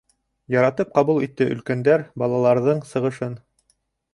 [0.53, 3.37] Яратып ҡабул итте өлкәндәр балаларҙың сығышын.